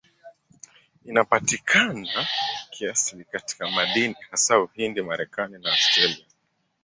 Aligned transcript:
Inapatikana 1.05 2.27
kiasili 2.69 3.23
katika 3.23 3.71
madini, 3.71 4.15
hasa 4.31 4.59
Uhindi, 4.59 5.01
Marekani 5.01 5.57
na 5.59 5.71
Australia. 5.71 6.25